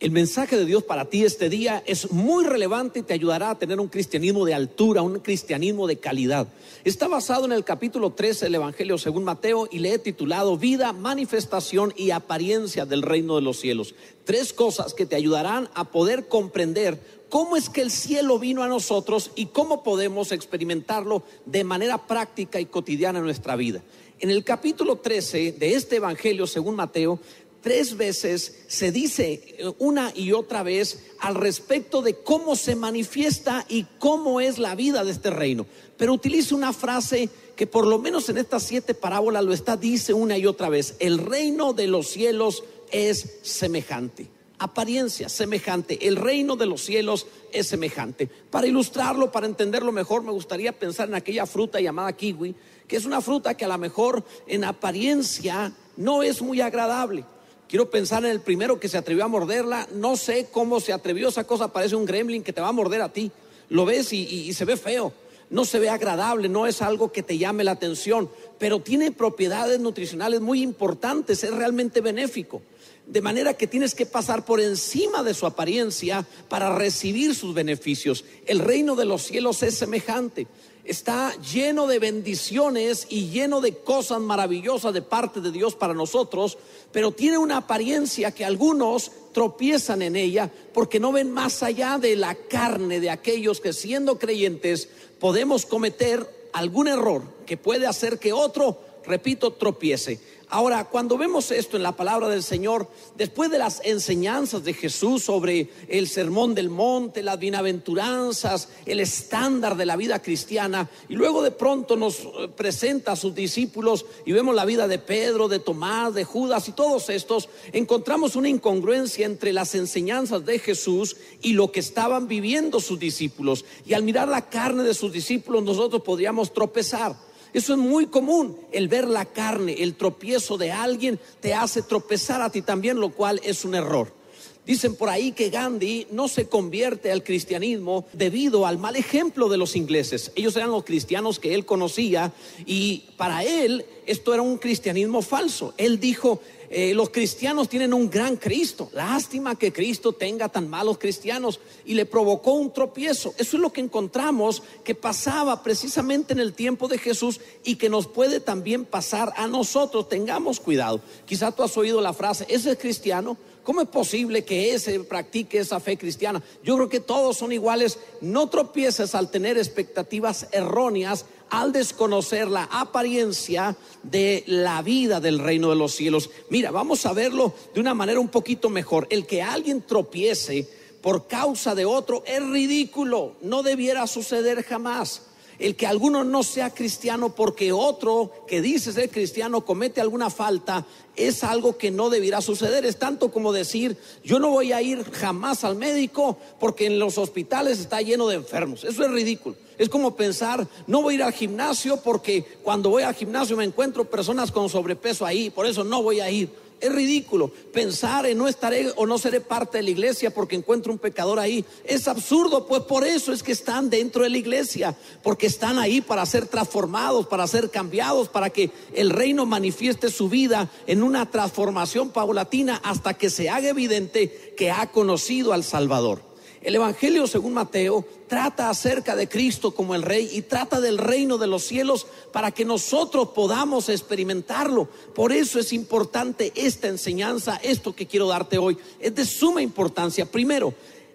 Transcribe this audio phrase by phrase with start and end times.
[0.00, 3.58] El mensaje de Dios para ti este día es muy relevante y te ayudará a
[3.58, 6.48] tener un cristianismo de altura, un cristianismo de calidad.
[6.84, 10.94] Está basado en el capítulo 13 del Evangelio según Mateo y le he titulado Vida,
[10.94, 13.94] manifestación y apariencia del reino de los cielos.
[14.24, 16.98] Tres cosas que te ayudarán a poder comprender
[17.28, 22.58] cómo es que el cielo vino a nosotros y cómo podemos experimentarlo de manera práctica
[22.58, 23.82] y cotidiana en nuestra vida.
[24.18, 27.20] En el capítulo 13 de este Evangelio según Mateo
[27.60, 33.64] tres veces se dice eh, una y otra vez al respecto de cómo se manifiesta
[33.68, 35.66] y cómo es la vida de este reino.
[35.96, 40.14] Pero utiliza una frase que por lo menos en estas siete parábolas lo está, dice
[40.14, 44.28] una y otra vez, el reino de los cielos es semejante.
[44.58, 48.28] Apariencia semejante, el reino de los cielos es semejante.
[48.50, 52.54] Para ilustrarlo, para entenderlo mejor, me gustaría pensar en aquella fruta llamada kiwi,
[52.86, 57.24] que es una fruta que a lo mejor en apariencia no es muy agradable
[57.70, 59.86] Quiero pensar en el primero que se atrevió a morderla.
[59.94, 61.28] No sé cómo se atrevió.
[61.28, 63.30] Esa cosa parece un gremlin que te va a morder a ti.
[63.68, 65.12] Lo ves y, se ve feo.
[65.50, 69.78] No se ve agradable, no es algo que te llame la atención, pero tiene propiedades
[69.78, 72.60] nutricionales muy importantes, es realmente benéfico.
[73.06, 78.24] De manera que tienes que pasar por encima de su apariencia para recibir sus beneficios.
[78.46, 80.48] El reino de los cielos es semejante
[80.90, 86.58] está lleno de bendiciones y lleno de cosas maravillosas de parte de Dios para nosotros,
[86.90, 92.16] pero tiene una apariencia que algunos tropiezan en ella porque no ven más allá de
[92.16, 94.88] la carne de aquellos que siendo creyentes
[95.20, 100.20] podemos cometer algún error que puede hacer que otro, repito, tropiece.
[100.52, 105.22] Ahora, cuando vemos esto en la palabra del Señor, después de las enseñanzas de Jesús
[105.22, 111.44] sobre el sermón del monte, las bienaventuranzas, el estándar de la vida cristiana, y luego
[111.44, 115.60] de pronto nos eh, presenta a sus discípulos y vemos la vida de Pedro, de
[115.60, 121.52] Tomás, de Judas y todos estos, encontramos una incongruencia entre las enseñanzas de Jesús y
[121.52, 123.64] lo que estaban viviendo sus discípulos.
[123.86, 127.29] Y al mirar la carne de sus discípulos, nosotros podríamos tropezar.
[127.52, 132.42] Eso es muy común, el ver la carne, el tropiezo de alguien te hace tropezar
[132.42, 134.20] a ti también, lo cual es un error.
[134.66, 139.56] Dicen por ahí que Gandhi no se convierte al cristianismo debido al mal ejemplo de
[139.56, 140.30] los ingleses.
[140.36, 142.32] Ellos eran los cristianos que él conocía
[142.66, 145.72] y para él esto era un cristianismo falso.
[145.76, 148.90] Él dijo, eh, los cristianos tienen un gran Cristo.
[148.92, 153.32] Lástima que Cristo tenga tan malos cristianos y le provocó un tropiezo.
[153.38, 157.88] Eso es lo que encontramos que pasaba precisamente en el tiempo de Jesús y que
[157.88, 160.08] nos puede también pasar a nosotros.
[160.08, 161.00] Tengamos cuidado.
[161.24, 163.36] Quizá tú has oído la frase, ese es cristiano.
[163.62, 166.42] ¿Cómo es posible que ese practique esa fe cristiana?
[166.64, 167.98] Yo creo que todos son iguales.
[168.20, 175.70] No tropieces al tener expectativas erróneas al desconocer la apariencia de la vida del reino
[175.70, 176.30] de los cielos.
[176.48, 179.06] Mira, vamos a verlo de una manera un poquito mejor.
[179.10, 180.68] El que alguien tropiece
[181.02, 185.29] por causa de otro es ridículo, no debiera suceder jamás
[185.60, 190.86] el que alguno no sea cristiano porque otro que dice ser cristiano comete alguna falta
[191.14, 192.86] es algo que no debiera suceder.
[192.86, 197.18] Es tanto como decir, yo no voy a ir jamás al médico porque en los
[197.18, 198.84] hospitales está lleno de enfermos.
[198.84, 199.54] Eso es ridículo.
[199.76, 203.64] Es como pensar, no voy a ir al gimnasio porque cuando voy al gimnasio me
[203.64, 206.48] encuentro personas con sobrepeso ahí, por eso no voy a ir.
[206.80, 210.92] Es ridículo pensar en no estaré o no seré parte de la iglesia porque encuentro
[210.92, 211.64] un pecador ahí.
[211.84, 216.00] Es absurdo, pues por eso es que están dentro de la iglesia, porque están ahí
[216.00, 221.30] para ser transformados, para ser cambiados, para que el reino manifieste su vida en una
[221.30, 226.29] transformación paulatina hasta que se haga evidente que ha conocido al Salvador.
[226.62, 231.38] El Evangelio según Mateo trata acerca de Cristo como el Rey y trata del reino
[231.38, 234.86] de los cielos para que nosotros podamos experimentarlo.
[235.14, 238.76] Por eso es importante esta enseñanza, esto que quiero darte hoy.
[238.98, 240.26] Es de suma importancia.
[240.26, 240.74] Primero,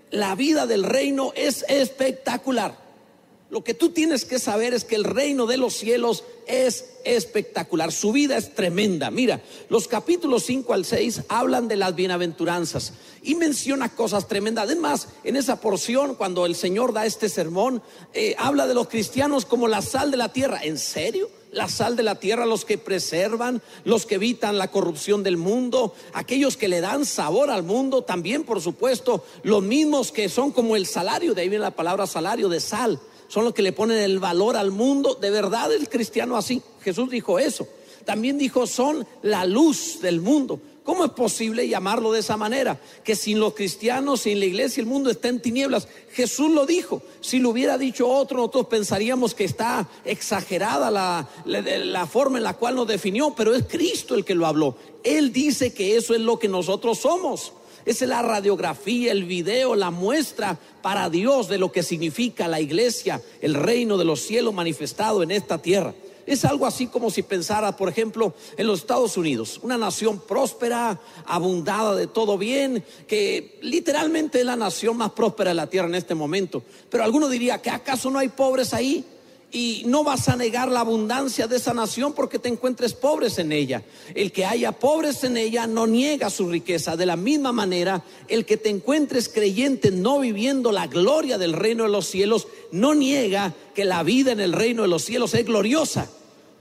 [0.10, 2.85] la vida del reino es espectacular.
[3.56, 7.94] Lo que tú tienes que saber es que el reino de los cielos es espectacular,
[7.94, 9.10] su vida es tremenda.
[9.12, 12.92] Mira, los capítulos 5 al 6 hablan de las bienaventuranzas
[13.24, 14.66] y menciona cosas tremendas.
[14.66, 17.82] Además, en esa porción, cuando el Señor da este sermón,
[18.14, 20.60] eh, habla de los cristianos como la sal de la tierra.
[20.62, 21.30] ¿En serio?
[21.54, 25.96] La sal de la tierra, los que preservan, los que evitan la corrupción del mundo,
[26.12, 30.76] aquellos que le dan sabor al mundo, también por supuesto, los mismos que son como
[30.76, 33.00] el salario, de ahí viene la palabra salario de sal
[33.36, 35.16] son los que le ponen el valor al mundo.
[35.16, 36.62] De verdad el cristiano así.
[36.82, 37.68] Jesús dijo eso.
[38.06, 40.58] También dijo, son la luz del mundo.
[40.86, 42.80] ¿Cómo es posible llamarlo de esa manera?
[43.04, 45.90] Que sin los cristianos, sin la iglesia, el mundo está en tinieblas.
[46.14, 47.02] Jesús lo dijo.
[47.20, 52.54] Si lo hubiera dicho otro, nosotros pensaríamos que está exagerada la, la, forma en la
[52.54, 54.78] cual nos definió, pero es Cristo el que lo habló.
[55.04, 57.52] Él dice que eso es lo que nosotros somos.
[57.86, 63.22] Es la radiografía, el video, la muestra para Dios de lo que significa la iglesia,
[63.42, 65.94] el reino de los cielos manifestado en esta tierra.
[66.26, 71.00] Es algo así como si pensara, por ejemplo, en los Estados Unidos, una nación próspera,
[71.26, 75.96] abundada de todo bien, que literalmente es la nación más próspera de la tierra en
[75.96, 76.64] este momento.
[76.90, 79.06] Pero alguno diría que acaso no hay pobres ahí
[79.56, 83.54] y no vas a negar la abundancia de esa nación porque te encuentres pobres en
[83.54, 83.84] ella.
[84.14, 86.98] El que haya pobres en ella no niega su riqueza.
[86.98, 91.84] De la misma manera, el que te encuentres creyente no viviendo la gloria del reino
[91.84, 95.46] de los cielos, no niega que la vida en el reino de los cielos es
[95.46, 96.10] gloriosa.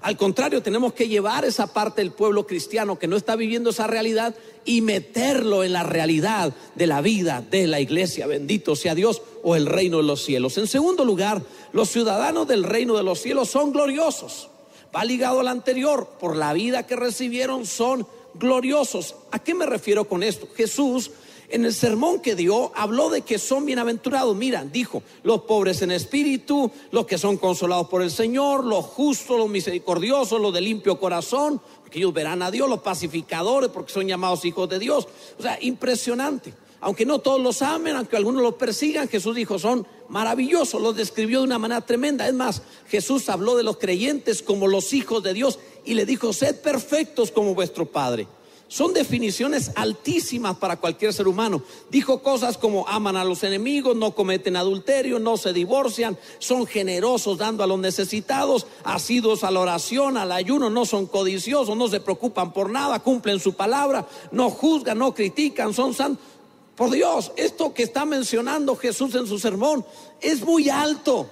[0.05, 3.87] Al contrario, tenemos que llevar esa parte del pueblo cristiano que no está viviendo esa
[3.87, 4.35] realidad
[4.67, 8.27] y meterlo en la realidad de la vida de la iglesia.
[8.27, 10.59] Bendito sea Dios o el reino de los cielos.
[10.59, 11.41] En segundo lugar,
[11.73, 14.51] los ciudadanos del reino de los cielos son gloriosos.
[14.95, 16.06] Va ligado al anterior.
[16.21, 19.15] Por la vida que recibieron son gloriosos.
[19.31, 20.47] ¿A qué me refiero con esto?
[20.55, 21.12] Jesús
[21.55, 24.35] en el sermón que dio, habló de que son bienaventurados.
[24.35, 29.39] Mira, dijo, los pobres en espíritu, los que son consolados por el Señor, los justos,
[29.39, 34.09] los misericordiosos, los de limpio corazón, porque ellos verán a Dios, los pacificadores, porque son
[34.09, 35.06] llamados hijos de Dios.
[35.39, 36.53] O sea, impresionante.
[36.81, 41.39] Aunque no todos los amen, aunque algunos los persigan, Jesús dijo, son maravillosos, los describió
[41.39, 42.27] de una manera tremenda.
[42.27, 46.33] Es más, Jesús habló de los creyentes como los hijos de Dios y le dijo,
[46.33, 48.27] sed perfectos como vuestro Padre.
[48.75, 51.62] Son definiciones altísimas para cualquier ser humano.
[51.93, 57.38] Dijo cosas como aman a los enemigos, no cometen adulterio, no se divorcian, son generosos
[57.38, 62.00] dando a los necesitados, asidos a la oración, al ayuno, no son codiciosos, no se
[62.00, 66.27] preocupan por nada, cumplen su palabra, no juzgan, no critican, son santos.
[66.75, 69.87] Por Dios, esto que está mencionando Jesús en su sermón
[70.20, 71.31] es muy alto.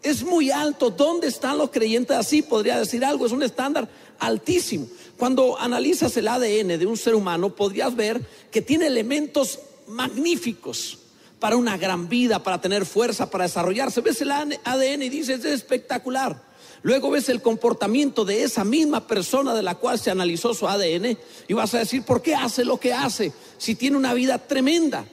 [0.00, 0.90] Es muy alto.
[0.90, 2.40] ¿Dónde están los creyentes así?
[2.42, 3.26] Podría decir algo.
[3.26, 3.88] Es un estándar
[4.20, 4.86] altísimo.
[5.16, 8.20] Cuando analizas el ADN de un ser humano, podrías ver
[8.50, 10.98] que tiene elementos magníficos
[11.38, 14.00] para una gran vida, para tener fuerza, para desarrollarse.
[14.00, 16.42] Ves el ADN y dices, es espectacular.
[16.82, 21.18] Luego ves el comportamiento de esa misma persona de la cual se analizó su ADN
[21.48, 25.04] y vas a decir, ¿por qué hace lo que hace si tiene una vida tremenda?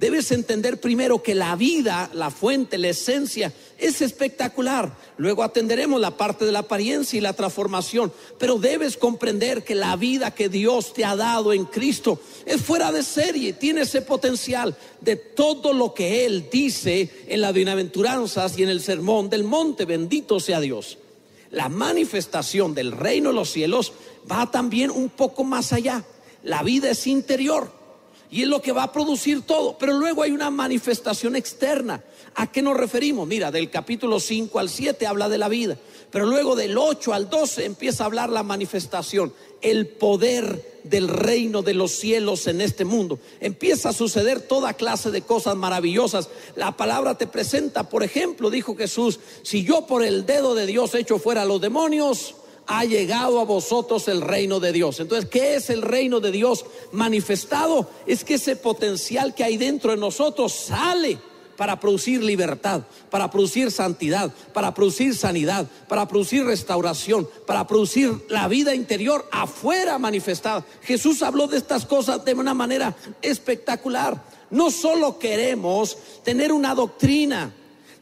[0.00, 4.96] Debes entender primero que la vida, la fuente, la esencia es espectacular.
[5.18, 8.10] Luego atenderemos la parte de la apariencia y la transformación.
[8.38, 12.90] Pero debes comprender que la vida que Dios te ha dado en Cristo es fuera
[12.92, 13.52] de serie.
[13.52, 18.80] Tiene ese potencial de todo lo que Él dice en las bienaventuranzas y en el
[18.80, 19.84] sermón del monte.
[19.84, 20.96] Bendito sea Dios.
[21.50, 23.92] La manifestación del reino de los cielos
[24.32, 26.06] va también un poco más allá.
[26.42, 27.79] La vida es interior
[28.30, 29.76] y es lo que va a producir todo.
[29.78, 32.02] Pero luego hay una manifestación externa.
[32.34, 33.26] ¿A qué nos referimos?
[33.26, 35.76] Mira, del capítulo 5 al 7 habla de la vida,
[36.10, 41.62] pero luego del 8 al 12 empieza a hablar la manifestación, el poder del reino
[41.62, 43.18] de los cielos en este mundo.
[43.40, 46.28] Empieza a suceder toda clase de cosas maravillosas.
[46.54, 50.94] La palabra te presenta, por ejemplo, dijo Jesús, si yo por el dedo de Dios
[50.94, 52.36] echo fuera a los demonios,
[52.72, 55.00] ha llegado a vosotros el reino de Dios.
[55.00, 57.90] Entonces, ¿qué es el reino de Dios manifestado?
[58.06, 61.18] Es que ese potencial que hay dentro de nosotros sale
[61.56, 68.46] para producir libertad, para producir santidad, para producir sanidad, para producir restauración, para producir la
[68.46, 70.64] vida interior afuera manifestada.
[70.82, 74.22] Jesús habló de estas cosas de una manera espectacular.
[74.48, 77.52] No solo queremos tener una doctrina,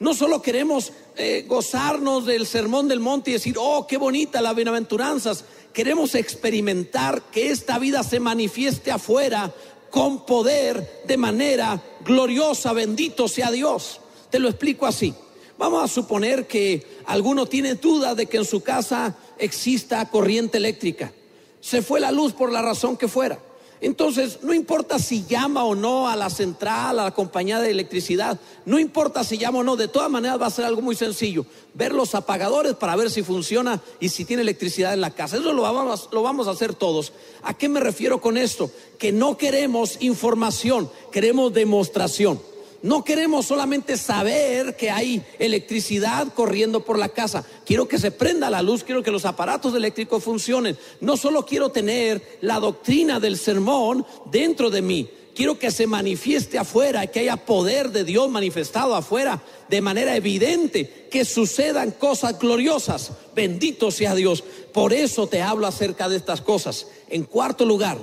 [0.01, 4.55] no solo queremos eh, gozarnos del sermón del monte y decir, oh, qué bonita las
[4.55, 5.45] bienaventuranzas.
[5.73, 9.53] Queremos experimentar que esta vida se manifieste afuera
[9.91, 12.73] con poder de manera gloriosa.
[12.73, 14.01] Bendito sea Dios.
[14.31, 15.15] Te lo explico así.
[15.59, 21.13] Vamos a suponer que alguno tiene duda de que en su casa exista corriente eléctrica.
[21.61, 23.41] Se fue la luz por la razón que fuera.
[23.81, 28.41] Entonces, no importa si llama o no a la central, a la compañía de electricidad,
[28.65, 31.47] no importa si llama o no, de todas maneras va a ser algo muy sencillo.
[31.75, 35.37] Ver los apagadores para ver si funciona y si tiene electricidad en la casa.
[35.37, 37.13] Eso lo vamos, lo vamos a hacer todos.
[37.43, 38.71] ¿A qué me refiero con esto?
[38.99, 42.41] Que no queremos información, queremos demostración.
[42.83, 47.45] No queremos solamente saber que hay electricidad corriendo por la casa.
[47.67, 50.79] Quiero que se prenda la luz, quiero que los aparatos eléctricos funcionen.
[51.01, 55.11] No solo quiero tener la doctrina del sermón dentro de mí.
[55.35, 61.07] Quiero que se manifieste afuera, que haya poder de Dios manifestado afuera de manera evidente,
[61.11, 63.13] que sucedan cosas gloriosas.
[63.37, 64.43] Bendito sea Dios.
[64.73, 66.89] Por eso te hablo acerca de estas cosas.
[67.09, 67.99] En cuarto lugar,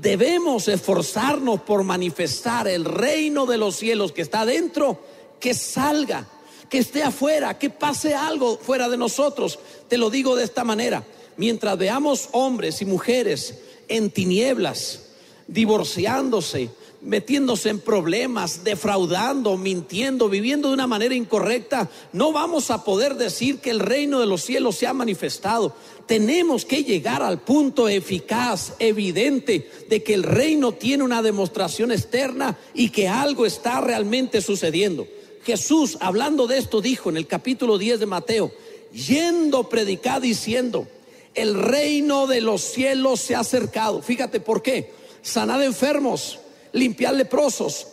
[0.00, 5.00] debemos esforzarnos por manifestar el reino de los cielos que está dentro,
[5.40, 6.26] que salga,
[6.68, 9.58] que esté afuera, que pase algo fuera de nosotros.
[9.88, 11.04] Te lo digo de esta manera,
[11.36, 15.02] mientras veamos hombres y mujeres en tinieblas,
[15.46, 16.70] divorciándose,
[17.02, 23.58] metiéndose en problemas, defraudando, mintiendo, viviendo de una manera incorrecta, no vamos a poder decir
[23.58, 25.74] que el reino de los cielos se ha manifestado.
[26.06, 32.58] Tenemos que llegar al punto eficaz, evidente, de que el reino tiene una demostración externa
[32.74, 35.06] y que algo está realmente sucediendo.
[35.44, 38.52] Jesús, hablando de esto, dijo en el capítulo 10 de Mateo,
[38.92, 40.88] yendo predicar diciendo,
[41.34, 44.02] el reino de los cielos se ha acercado.
[44.02, 44.90] Fíjate por qué.
[45.22, 46.40] Sanad enfermos,
[46.72, 47.86] limpiad leprosos,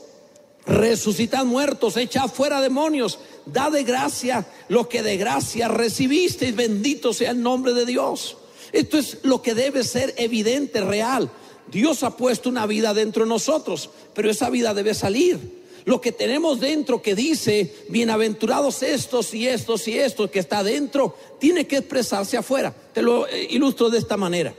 [0.65, 7.31] resucitad muertos, echad fuera demonios, da de gracia lo que de gracia recibisteis, bendito sea
[7.31, 8.37] el nombre de Dios.
[8.71, 11.29] Esto es lo que debe ser evidente, real.
[11.71, 15.63] Dios ha puesto una vida dentro de nosotros, pero esa vida debe salir.
[15.85, 21.15] Lo que tenemos dentro que dice, bienaventurados estos y estos y estos que está dentro,
[21.39, 22.73] tiene que expresarse afuera.
[22.93, 24.55] Te lo eh, ilustro de esta manera.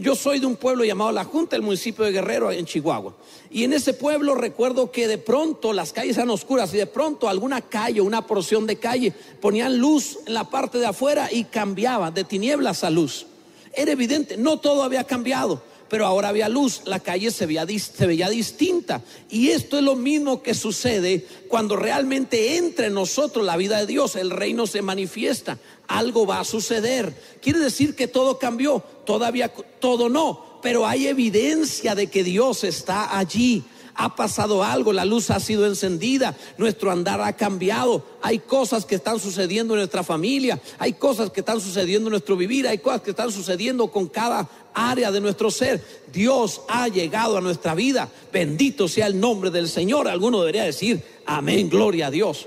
[0.00, 3.14] Yo soy de un pueblo llamado La Junta, el municipio de Guerrero, en Chihuahua.
[3.50, 7.28] Y en ese pueblo recuerdo que de pronto las calles eran oscuras y de pronto
[7.28, 12.10] alguna calle, una porción de calle, ponían luz en la parte de afuera y cambiaba
[12.10, 13.26] de tinieblas a luz.
[13.74, 19.02] Era evidente, no todo había cambiado pero ahora había luz, la calle se veía, distinta.
[19.30, 23.86] Y esto es lo mismo que sucede cuando realmente entra en nosotros la vida de
[23.86, 27.14] Dios, el reino se manifiesta, algo va a suceder.
[27.40, 33.16] Quiere decir que todo cambió, todavía todo no, pero hay evidencia de que Dios está
[33.18, 33.64] allí
[33.96, 38.96] ha pasado algo, la luz ha sido encendida, nuestro andar ha cambiado, hay cosas que
[38.96, 43.00] están sucediendo en nuestra familia, hay cosas que están sucediendo en nuestro vivir, hay cosas
[43.00, 45.82] que están sucediendo con cada área de nuestro ser.
[46.12, 50.06] Dios ha llegado a nuestra vida, bendito sea el nombre del Señor.
[50.06, 52.46] Alguno debería decir, amén, gloria a Dios.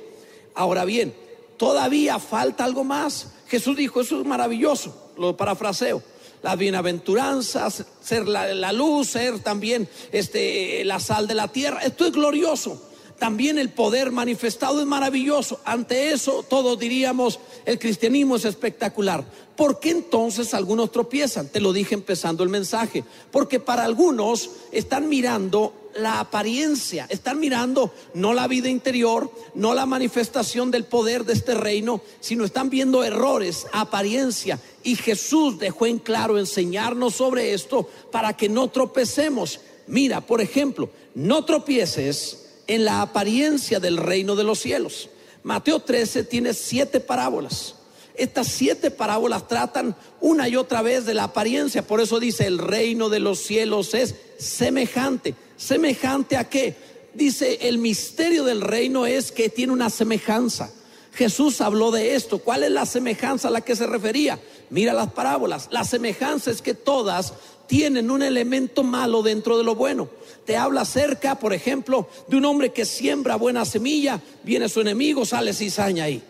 [0.55, 1.13] Ahora bien,
[1.57, 3.27] todavía falta algo más.
[3.47, 6.01] Jesús dijo, eso es maravilloso, lo parafraseo
[6.41, 11.81] las bienaventuranzas, ser la, luz, ser también este, la sal de la tierra.
[11.83, 12.88] Esto es glorioso.
[13.19, 15.59] También el poder manifestado es maravilloso.
[15.65, 19.25] Ante eso todos diríamos, el cristianismo es espectacular.
[19.57, 21.49] ¿Por qué entonces algunos tropiezan?
[21.49, 23.03] Te lo dije empezando el mensaje.
[23.29, 29.85] Porque para algunos están mirando la apariencia, están mirando no la vida interior, no la
[29.85, 34.61] manifestación del poder de este reino, sino están viendo errores, apariencia.
[34.83, 39.59] Y Jesús dejó en claro enseñarnos sobre esto para que no tropecemos.
[39.87, 45.09] Mira, por ejemplo, no tropieces en la apariencia del reino de los cielos.
[45.41, 47.73] Mateo 13 tiene siete parábolas.
[48.13, 51.87] Estas siete parábolas tratan una y otra vez de la apariencia.
[51.87, 55.33] Por eso dice, el reino de los cielos es semejante.
[55.57, 56.75] ¿Semejante a qué?
[57.15, 60.71] Dice, el misterio del reino es que tiene una semejanza.
[61.13, 62.37] Jesús habló de esto.
[62.37, 64.39] ¿Cuál es la semejanza a la que se refería?
[64.69, 65.69] Mira las parábolas.
[65.71, 67.33] La semejanza es que todas
[67.69, 70.09] tienen un elemento malo dentro de lo bueno.
[70.43, 75.23] Te habla acerca, por ejemplo, de un hombre que siembra buena semilla, viene su enemigo,
[75.23, 76.23] sale cizaña ahí.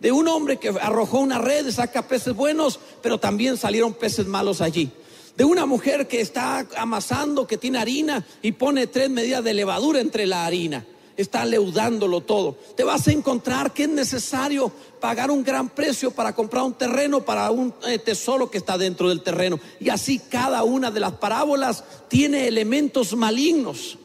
[0.00, 4.60] De un hombre que arrojó una red, saca peces buenos, pero también salieron peces malos
[4.60, 4.90] allí.
[5.36, 10.00] De una mujer que está amasando, que tiene harina y pone tres medidas de levadura
[10.00, 10.84] entre la harina
[11.16, 12.56] está leudándolo todo.
[12.76, 17.24] Te vas a encontrar que es necesario pagar un gran precio para comprar un terreno,
[17.24, 19.60] para un eh, tesoro que está dentro del terreno.
[19.80, 23.98] Y así cada una de las parábolas tiene elementos malignos.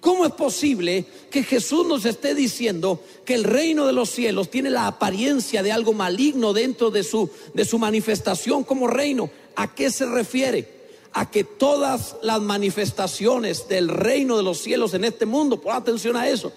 [0.00, 4.70] ¿Cómo es posible que Jesús nos esté diciendo que el reino de los cielos tiene
[4.70, 9.30] la apariencia de algo maligno dentro de su, de su manifestación como reino?
[9.56, 10.75] ¿A qué se refiere?
[11.16, 16.14] A que todas las manifestaciones del reino de los cielos en este mundo, pon atención
[16.14, 16.52] a eso,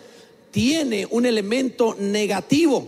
[0.52, 2.86] tiene un elemento negativo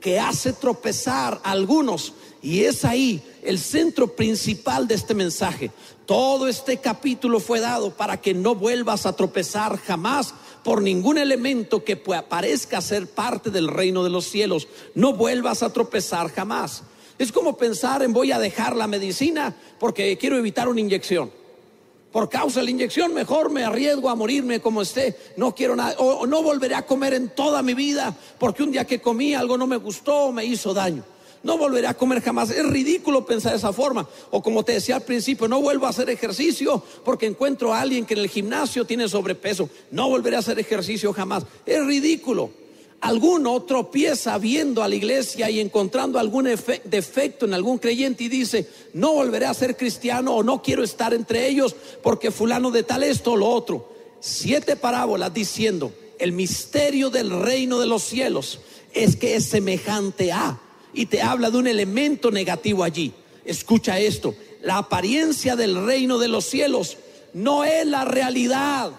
[0.00, 2.12] que hace tropezar a algunos.
[2.42, 5.70] Y es ahí el centro principal de este mensaje.
[6.06, 10.34] Todo este capítulo fue dado para que no vuelvas a tropezar jamás
[10.64, 14.66] por ningún elemento que parezca ser parte del reino de los cielos.
[14.96, 16.82] No vuelvas a tropezar jamás.
[17.18, 21.30] Es como pensar en voy a dejar la medicina porque quiero evitar una inyección.
[22.12, 25.16] Por causa de la inyección, mejor me arriesgo a morirme como esté.
[25.36, 25.96] No quiero nada.
[25.98, 29.58] O, no volveré a comer en toda mi vida porque un día que comí algo
[29.58, 31.04] no me gustó o me hizo daño.
[31.42, 32.50] No volveré a comer jamás.
[32.50, 34.08] Es ridículo pensar de esa forma.
[34.30, 38.04] O como te decía al principio, no vuelvo a hacer ejercicio porque encuentro a alguien
[38.04, 39.68] que en el gimnasio tiene sobrepeso.
[39.90, 41.44] No volveré a hacer ejercicio jamás.
[41.64, 42.50] Es ridículo
[43.00, 46.48] alguno tropieza viendo a la iglesia y encontrando algún
[46.84, 51.14] defecto en algún creyente y dice, no volveré a ser cristiano o no quiero estar
[51.14, 53.92] entre ellos porque fulano de tal esto o lo otro.
[54.20, 58.60] Siete parábolas diciendo, el misterio del reino de los cielos
[58.92, 60.58] es que es semejante a,
[60.94, 63.12] y te habla de un elemento negativo allí.
[63.44, 66.96] Escucha esto, la apariencia del reino de los cielos
[67.34, 68.92] no es la realidad,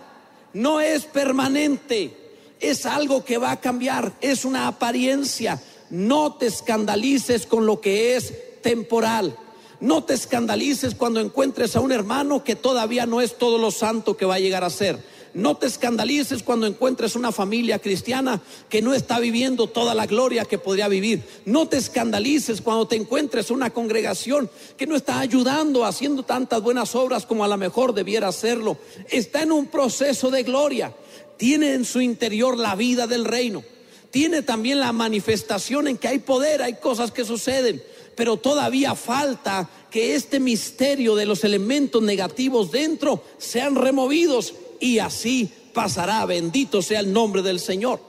[0.54, 2.14] no es permanente,
[2.60, 5.62] es algo que va a cambiar, es una apariencia.
[5.90, 9.38] No te escandalices con lo que es temporal.
[9.80, 14.18] No te escandalices cuando encuentres a un hermano que todavía no es todo lo santo
[14.18, 15.00] que va a llegar a ser.
[15.38, 20.46] No te escandalices cuando encuentres una familia cristiana que no está viviendo toda la gloria
[20.46, 21.24] que podría vivir.
[21.46, 26.96] No te escandalices cuando te encuentres una congregación que no está ayudando, haciendo tantas buenas
[26.96, 28.78] obras como a lo mejor debiera hacerlo.
[29.12, 30.96] Está en un proceso de gloria.
[31.38, 33.64] Tiene en su interior la vida del reino.
[34.12, 37.82] Tiene también la manifestación en que hay poder, hay cosas que suceden
[38.18, 45.48] pero todavía falta que este misterio de los elementos negativos dentro sean removidos y así
[45.72, 46.26] pasará.
[46.26, 48.02] Bendito sea el nombre del Señor.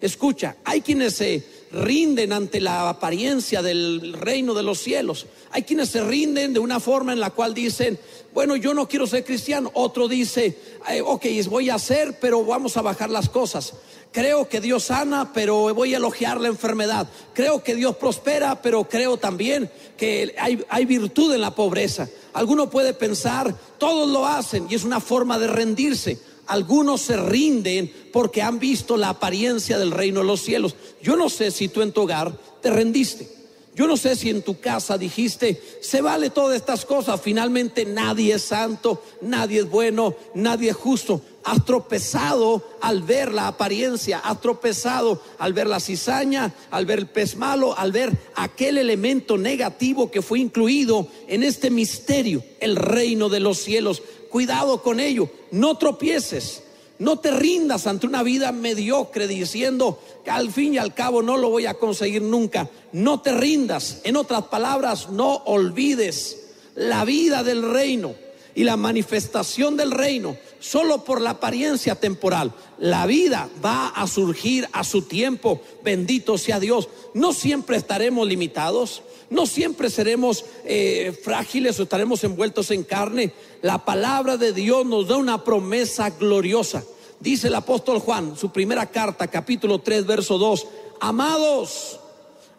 [0.00, 1.44] Escucha, hay quienes se
[1.76, 5.26] rinden ante la apariencia del reino de los cielos.
[5.50, 7.98] Hay quienes se rinden de una forma en la cual dicen,
[8.34, 9.70] bueno, yo no quiero ser cristiano.
[9.74, 10.58] Otro dice,
[10.90, 13.74] eh, ok, voy a hacer, pero vamos a bajar las cosas.
[14.12, 17.08] Creo que Dios sana, pero voy a elogiar la enfermedad.
[17.34, 22.08] Creo que Dios prospera, pero creo también que hay, hay virtud en la pobreza.
[22.32, 26.18] Alguno puede pensar, todos lo hacen y es una forma de rendirse.
[26.46, 30.76] Algunos se rinden porque han visto la apariencia del reino de los cielos.
[31.02, 33.36] Yo no sé si tú en tu hogar te rendiste.
[33.76, 38.36] Yo no sé si en tu casa dijiste, se vale todas estas cosas, finalmente nadie
[38.36, 41.20] es santo, nadie es bueno, nadie es justo.
[41.44, 47.06] Has tropezado al ver la apariencia, has tropezado al ver la cizaña, al ver el
[47.06, 53.28] pez malo, al ver aquel elemento negativo que fue incluido en este misterio, el reino
[53.28, 54.02] de los cielos.
[54.36, 56.62] Cuidado con ello, no tropieces.
[56.98, 61.38] No te rindas ante una vida mediocre diciendo que al fin y al cabo no
[61.38, 62.68] lo voy a conseguir nunca.
[62.92, 64.02] No te rindas.
[64.04, 68.14] En otras palabras, no olvides la vida del reino
[68.54, 72.52] y la manifestación del reino solo por la apariencia temporal.
[72.78, 75.60] La vida va a surgir a su tiempo.
[75.82, 76.88] Bendito sea Dios.
[77.14, 79.02] No siempre estaremos limitados.
[79.28, 83.32] No siempre seremos eh, frágiles o estaremos envueltos en carne.
[83.62, 86.84] La palabra de Dios nos da una promesa gloriosa.
[87.18, 90.66] Dice el apóstol Juan, su primera carta, capítulo 3, verso 2,
[91.00, 91.98] amados,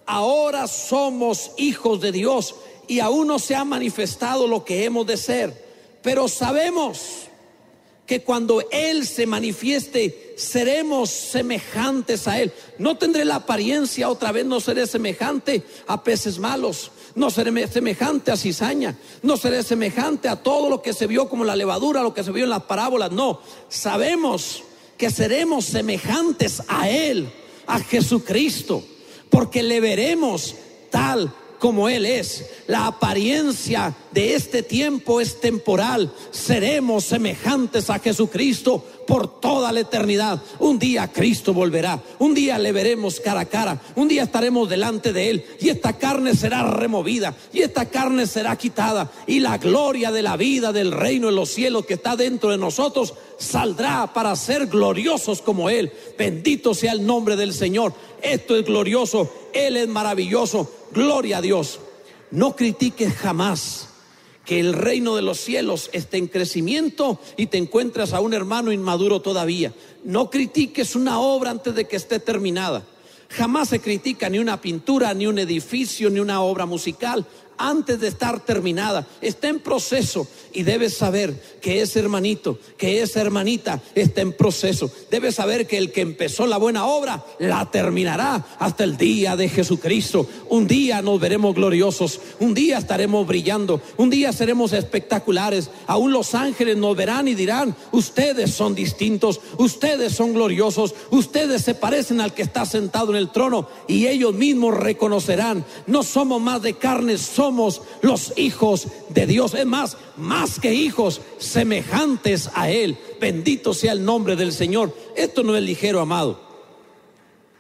[0.06, 2.56] ahora somos hijos de Dios
[2.88, 5.66] y aún no se ha manifestado lo que hemos de ser,
[6.02, 7.27] pero sabemos
[8.08, 12.54] que cuando Él se manifieste, seremos semejantes a Él.
[12.80, 18.32] No tendré la apariencia, otra vez no seré semejante a peces malos, no seré semejante
[18.32, 22.14] a cizaña, no seré semejante a todo lo que se vio como la levadura, lo
[22.14, 24.64] que se vio en las parábolas, no, sabemos
[24.98, 27.30] que seremos semejantes a Él,
[27.68, 28.84] a Jesucristo,
[29.30, 30.56] porque le veremos
[30.90, 32.46] tal como Él es.
[32.68, 36.12] La apariencia de este tiempo es temporal.
[36.32, 40.40] Seremos semejantes a Jesucristo por toda la eternidad.
[40.60, 45.14] Un día Cristo volverá, un día le veremos cara a cara, un día estaremos delante
[45.14, 50.12] de Él y esta carne será removida y esta carne será quitada y la gloria
[50.12, 54.36] de la vida del reino de los cielos que está dentro de nosotros saldrá para
[54.36, 55.92] ser gloriosos como Él.
[56.18, 57.94] Bendito sea el nombre del Señor.
[58.22, 60.70] Esto es glorioso, Él es maravilloso.
[60.92, 61.80] Gloria a Dios.
[62.30, 63.87] No critiques jamás
[64.48, 68.72] que el reino de los cielos esté en crecimiento y te encuentras a un hermano
[68.72, 69.74] inmaduro todavía.
[70.06, 72.86] No critiques una obra antes de que esté terminada.
[73.30, 77.26] Jamás se critica ni una pintura, ni un edificio, ni una obra musical
[77.58, 79.08] antes de estar terminada.
[79.22, 84.92] Está en proceso y debes saber que ese hermanito, que esa hermanita está en proceso.
[85.10, 89.50] Debes saber que el que empezó la buena obra la terminará hasta el día de
[89.50, 90.28] Jesucristo.
[90.50, 95.70] Un día nos veremos gloriosos, un día estaremos brillando, un día seremos espectaculares.
[95.88, 101.76] Aún los ángeles nos verán y dirán, ustedes son distintos, ustedes son gloriosos, ustedes se
[101.76, 106.62] parecen al que está sentado en el trono y ellos mismos reconocerán, no somos más
[106.62, 107.47] de carne, somos
[108.02, 109.54] los hijos de Dios.
[109.54, 112.98] Es más, más que hijos, semejantes a Él.
[113.20, 114.96] Bendito sea el nombre del Señor.
[115.16, 116.48] Esto no es ligero, amado.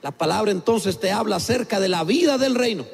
[0.02, 2.86] La palabra entonces te habla acerca de la vida del reino,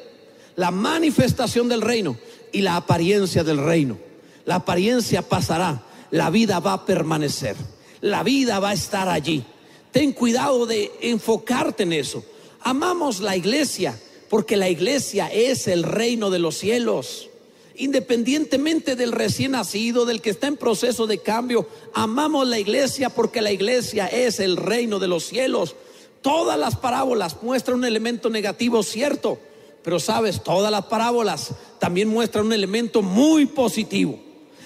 [0.56, 2.16] la manifestación del reino
[2.52, 3.98] y la apariencia del reino.
[4.44, 7.56] La apariencia pasará, la vida va a permanecer,
[8.00, 9.44] la vida va a estar allí.
[9.90, 12.24] Ten cuidado de enfocarte en eso.
[12.60, 17.30] Amamos la iglesia porque la iglesia es el reino de los cielos
[17.76, 23.42] independientemente del recién nacido, del que está en proceso de cambio, amamos la iglesia porque
[23.42, 25.74] la iglesia es el reino de los cielos.
[26.22, 29.38] Todas las parábolas muestran un elemento negativo, cierto,
[29.82, 34.18] pero sabes, todas las parábolas también muestran un elemento muy positivo.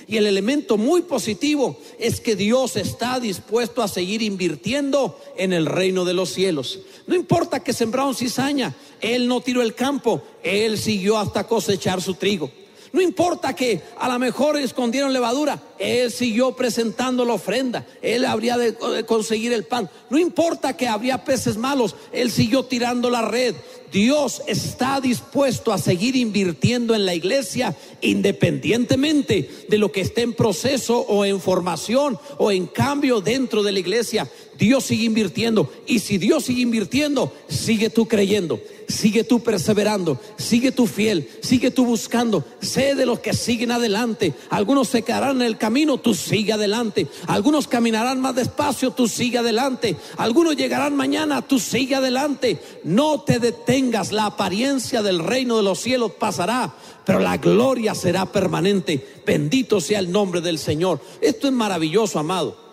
[0.08, 5.66] Y el elemento muy positivo es que Dios está dispuesto a seguir invirtiendo en el
[5.66, 6.80] reino de los cielos.
[7.06, 12.14] No importa que sembraron cizaña, Él no tiró el campo, Él siguió hasta cosechar su
[12.14, 12.50] trigo.
[12.92, 18.56] No importa que a lo mejor escondieron levadura, Él siguió presentando la ofrenda, Él habría
[18.56, 18.74] de
[19.06, 19.90] conseguir el pan.
[20.10, 23.54] No importa que habría peces malos, Él siguió tirando la red.
[23.90, 30.34] Dios está dispuesto a seguir invirtiendo en la iglesia independientemente de lo que esté en
[30.34, 34.28] proceso o en formación o en cambio dentro de la iglesia.
[34.58, 35.72] Dios sigue invirtiendo.
[35.86, 41.70] Y si Dios sigue invirtiendo, sigue tú creyendo, sigue tú perseverando, sigue tú fiel, sigue
[41.70, 42.44] tú buscando.
[42.60, 44.34] Sé de los que siguen adelante.
[44.50, 47.06] Algunos se quedarán en el camino, tú sigue adelante.
[47.26, 49.96] Algunos caminarán más despacio, tú sigue adelante.
[50.16, 52.60] Algunos llegarán mañana, tú sigue adelante.
[52.82, 56.74] No te detengas, la apariencia del reino de los cielos pasará,
[57.04, 59.06] pero la gloria será permanente.
[59.26, 61.00] Bendito sea el nombre del Señor.
[61.20, 62.68] Esto es maravilloso, amado.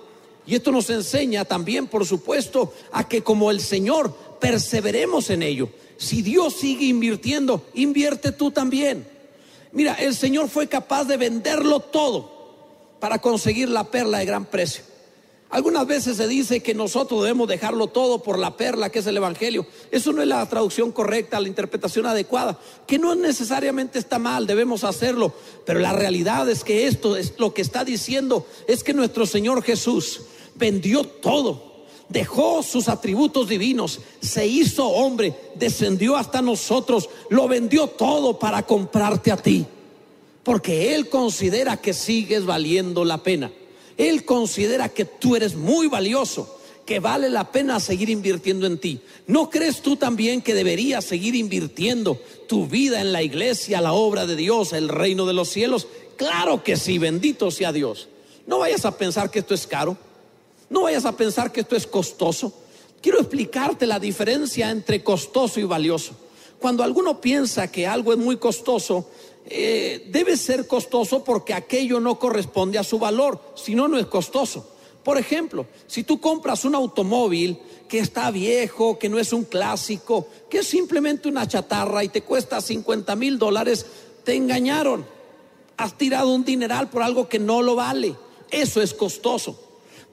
[0.47, 5.69] Y esto nos enseña también, por supuesto, a que como el Señor perseveremos en ello.
[5.97, 9.07] Si Dios sigue invirtiendo, invierte tú también.
[9.71, 12.31] Mira, el Señor fue capaz de venderlo todo
[12.99, 14.83] para conseguir la perla de gran precio.
[15.49, 19.17] Algunas veces se dice que nosotros debemos dejarlo todo por la perla que es el
[19.17, 19.65] Evangelio.
[19.91, 24.83] Eso no es la traducción correcta, la interpretación adecuada, que no necesariamente está mal, debemos
[24.83, 25.33] hacerlo,
[25.65, 29.61] pero la realidad es que esto es lo que está diciendo, es que nuestro Señor
[29.61, 30.21] Jesús
[30.55, 31.74] vendió todo,
[32.09, 39.31] dejó sus atributos divinos, se hizo hombre, descendió hasta nosotros, lo vendió todo para comprarte
[39.31, 39.65] a ti,
[40.43, 43.51] porque Él considera que sigues valiendo la pena.
[43.97, 48.99] Él considera que tú eres muy valioso, que vale la pena seguir invirtiendo en ti.
[49.25, 54.27] ¿No crees tú también que deberías seguir invirtiendo tu vida en la iglesia, la obra
[54.27, 55.87] de Dios, el reino de los cielos?
[56.17, 58.07] Claro que sí, bendito sea Dios.
[58.45, 59.97] No vayas a pensar que esto es caro.
[60.69, 62.53] No vayas a pensar que esto es costoso.
[63.01, 66.13] Quiero explicarte la diferencia entre costoso y valioso.
[66.59, 69.07] Cuando alguno piensa que algo es muy costoso,
[69.47, 74.07] eh, debe ser costoso porque aquello no corresponde a su valor, si no, no es
[74.07, 74.71] costoso.
[75.03, 80.27] Por ejemplo, si tú compras un automóvil que está viejo, que no es un clásico,
[80.49, 83.85] que es simplemente una chatarra y te cuesta 50 mil dólares,
[84.23, 85.05] te engañaron.
[85.77, 88.15] Has tirado un dineral por algo que no lo vale.
[88.49, 89.59] Eso es costoso.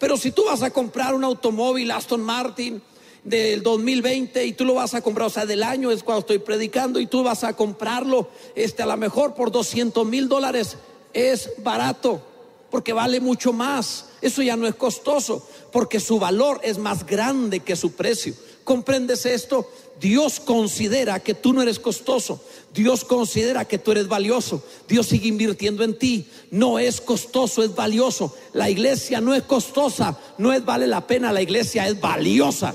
[0.03, 2.83] Pero si tú vas a comprar un automóvil Aston Martin
[3.23, 6.41] del 2020 y tú lo vas a comprar, o sea, del año es cuando estoy
[6.41, 10.77] predicando y tú vas a comprarlo, este, a lo mejor por 200 mil dólares,
[11.13, 12.21] es barato,
[12.69, 14.07] porque vale mucho más.
[14.21, 18.35] Eso ya no es costoso, porque su valor es más grande que su precio.
[18.65, 19.71] ¿Comprendes esto?
[20.01, 22.43] Dios considera que tú no eres costoso.
[22.75, 24.63] Dios considera que tú eres valioso.
[24.89, 26.27] Dios sigue invirtiendo en ti.
[26.51, 28.35] No es costoso, es valioso.
[28.55, 31.33] La iglesia no es costosa, no es vale la pena.
[31.33, 32.75] La iglesia es valiosa,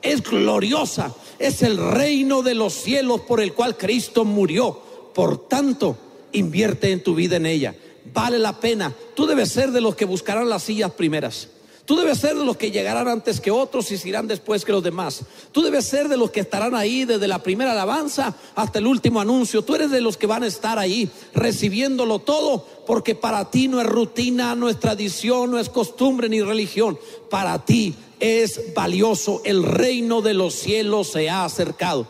[0.00, 1.14] es gloriosa.
[1.38, 4.80] Es el reino de los cielos por el cual Cristo murió.
[5.14, 5.96] Por tanto,
[6.32, 7.74] invierte en tu vida en ella.
[8.12, 8.94] Vale la pena.
[9.14, 11.48] Tú debes ser de los que buscarán las sillas primeras.
[11.84, 14.72] Tú debes ser de los que llegarán antes que otros y se irán después que
[14.72, 15.20] los demás.
[15.52, 19.20] Tú debes ser de los que estarán ahí desde la primera alabanza hasta el último
[19.20, 19.62] anuncio.
[19.62, 23.82] Tú eres de los que van a estar ahí recibiéndolo todo porque para ti no
[23.82, 26.98] es rutina, no es tradición, no es costumbre ni religión.
[27.28, 29.42] Para ti es valioso.
[29.44, 32.06] El reino de los cielos se ha acercado.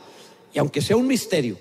[0.53, 1.59] Y aunque sea un misterio,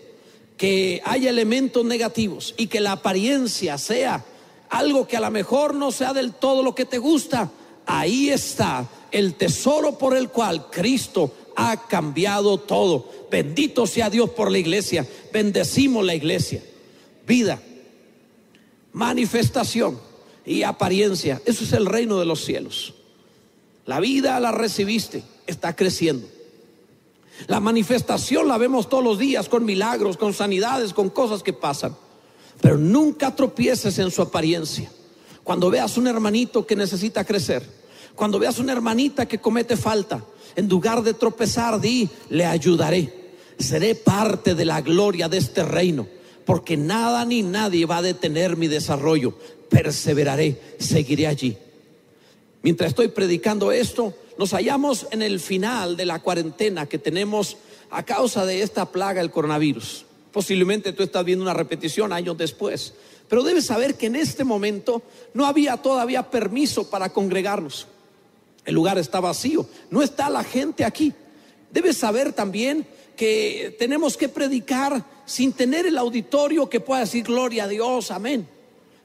[0.55, 4.23] que haya elementos negativos y que la apariencia sea
[4.69, 7.51] algo que a lo mejor no sea del todo lo que te gusta,
[7.85, 13.09] ahí está el tesoro por el cual Cristo ha cambiado todo.
[13.29, 15.07] Bendito sea Dios por la iglesia.
[15.31, 16.63] Bendecimos la iglesia.
[17.27, 17.61] Vida,
[18.91, 19.99] manifestación
[20.45, 21.41] y apariencia.
[21.45, 22.95] Eso es el reino de los cielos.
[23.85, 26.27] La vida la recibiste, está creciendo.
[27.47, 31.95] La manifestación la vemos todos los días con milagros, con sanidades, con cosas que pasan.
[32.61, 34.91] Pero nunca tropieces en su apariencia.
[35.43, 37.63] Cuando veas un hermanito que necesita crecer,
[38.15, 40.23] cuando veas una hermanita que comete falta,
[40.55, 43.33] en lugar de tropezar, di, le ayudaré.
[43.57, 46.07] Seré parte de la gloria de este reino,
[46.45, 49.33] porque nada ni nadie va a detener mi desarrollo.
[49.69, 51.57] Perseveraré, seguiré allí.
[52.61, 57.57] Mientras estoy predicando esto, nos hallamos en el final de la cuarentena que tenemos
[57.89, 60.05] a causa de esta plaga, el coronavirus.
[60.31, 62.93] Posiblemente tú estás viendo una repetición años después.
[63.27, 65.01] Pero debes saber que en este momento
[65.33, 67.87] no había todavía permiso para congregarnos.
[68.65, 71.13] El lugar está vacío, no está la gente aquí.
[71.71, 77.65] Debes saber también que tenemos que predicar sin tener el auditorio que pueda decir gloria
[77.65, 78.47] a Dios, amén.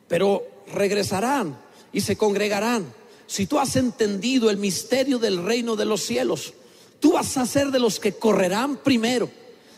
[0.07, 1.59] Pero regresarán
[1.93, 2.87] y se congregarán.
[3.27, 6.55] Si tú has entendido el misterio del reino de los cielos,
[7.01, 9.31] tú vas a ser de los que correrán primero,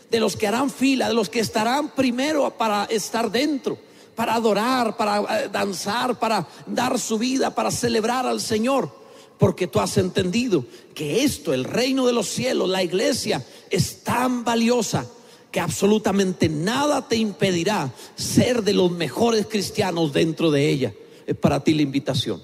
[0.09, 3.77] de los que harán fila, de los que estarán primero para estar dentro,
[4.15, 8.89] para adorar, para eh, danzar, para dar su vida, para celebrar al Señor.
[9.37, 14.43] Porque tú has entendido que esto, el reino de los cielos, la iglesia, es tan
[14.43, 15.07] valiosa
[15.51, 20.93] que absolutamente nada te impedirá ser de los mejores cristianos dentro de ella.
[21.27, 22.41] Es para ti la invitación.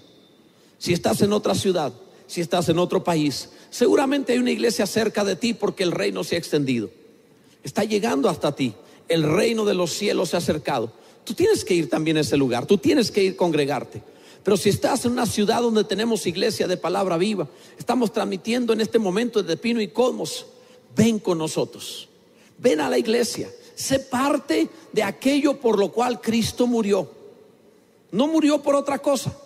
[0.77, 1.93] Si estás en otra ciudad,
[2.27, 6.23] si estás en otro país, seguramente hay una iglesia cerca de ti porque el reino
[6.23, 6.89] se ha extendido.
[7.63, 8.73] Está llegando hasta ti.
[9.08, 10.91] El reino de los cielos se ha acercado.
[11.27, 14.01] Tú tienes que ir también a ese lugar, tú tienes que ir a congregarte.
[14.45, 18.79] Pero si estás en una ciudad donde tenemos iglesia de palabra viva, estamos transmitiendo en
[18.79, 20.45] este momento desde Pino y Cosmos,
[20.95, 22.07] ven con nosotros.
[22.57, 23.49] Ven a la iglesia.
[23.75, 27.11] Sé parte de aquello por lo cual Cristo murió.
[28.09, 29.37] No murió por otra cosa.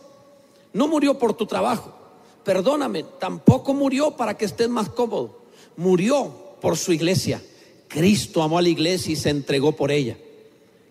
[0.73, 1.95] No murió por tu trabajo.
[2.43, 5.41] Perdóname, tampoco murió para que estés más cómodo.
[5.77, 7.41] Murió por su iglesia.
[7.87, 10.15] Cristo amó a la iglesia y se entregó por ella.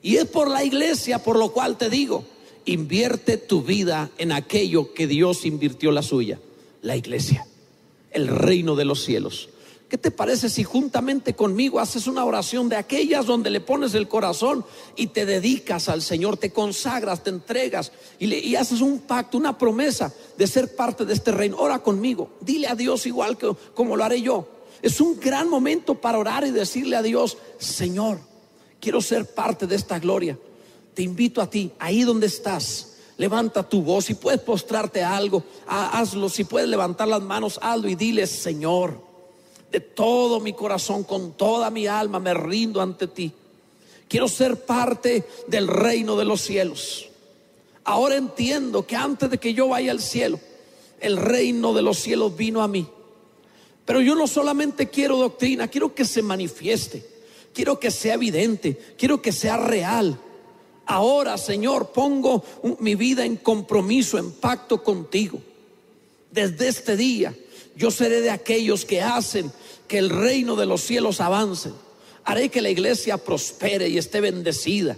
[0.03, 2.25] Y es por la iglesia por lo cual te digo,
[2.65, 6.39] invierte tu vida en aquello que Dios invirtió la suya,
[6.83, 7.47] la iglesia,
[8.11, 9.49] el reino de los cielos.
[9.91, 14.07] ¿Qué te parece si juntamente conmigo haces una oración de aquellas donde le pones el
[14.07, 19.37] corazón y te dedicas al Señor, te consagras, te entregas y, le, haces un pacto,
[19.37, 21.57] una promesa de ser parte de este reino?
[21.59, 24.47] Ora conmigo, dile a Dios igual que como lo haré yo.
[24.81, 28.21] Es un gran momento para orar y decirle a Dios, Señor,
[28.81, 30.39] quiero ser parte de esta gloria.
[30.95, 34.07] Te invito a ti, ahí donde estás, levanta tu voz.
[34.07, 36.29] Si puedes postrarte a algo, hazlo.
[36.29, 39.11] Si puedes levantar las manos, hazlo y dile, Señor
[39.71, 43.33] de todo mi corazón, con toda mi alma, me rindo ante ti.
[44.09, 47.09] Quiero ser parte del reino de los cielos.
[47.85, 50.41] Ahora entiendo que antes de que yo vaya al cielo,
[50.99, 52.87] el reino de los cielos vino a mí.
[53.85, 57.07] Pero yo no solamente quiero doctrina, quiero que se manifieste,
[57.55, 60.19] quiero que sea evidente, quiero que sea real.
[60.87, 62.45] Ahora, Señor, pongo
[62.81, 65.41] mi vida en compromiso, en pacto contigo.
[66.31, 67.35] Desde este día
[67.77, 69.51] yo seré de aquellos que hacen
[69.89, 71.71] que el reino de los cielos avance.
[72.25, 74.97] Haré que la iglesia prospere y esté bendecida.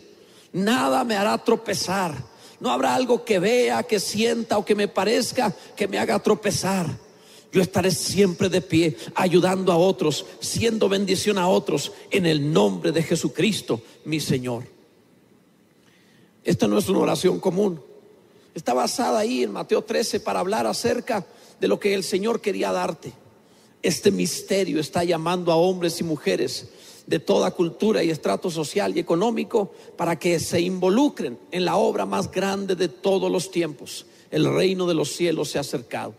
[0.52, 2.14] Nada me hará tropezar.
[2.60, 6.86] No habrá algo que vea, que sienta o que me parezca que me haga tropezar.
[7.52, 12.92] Yo estaré siempre de pie, ayudando a otros, siendo bendición a otros, en el nombre
[12.92, 14.64] de Jesucristo, mi Señor.
[16.44, 17.78] Esta no es una oración común.
[18.54, 21.26] Está basada ahí en Mateo 13 para hablar acerca
[21.60, 23.12] de lo que el Señor quería darte.
[23.82, 26.68] Este misterio está llamando a hombres y mujeres
[27.06, 32.06] de toda cultura y estrato social y económico para que se involucren en la obra
[32.06, 34.06] más grande de todos los tiempos.
[34.30, 36.14] El reino de los cielos se ha acercado.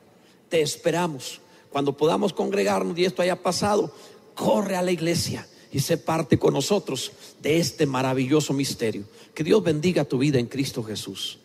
[0.53, 1.41] Te esperamos.
[1.71, 3.91] Cuando podamos congregarnos y esto haya pasado,
[4.35, 7.11] corre a la iglesia y sé parte con nosotros
[7.41, 9.05] de este maravilloso misterio.
[9.33, 11.39] Que Dios bendiga tu vida en Cristo Jesús.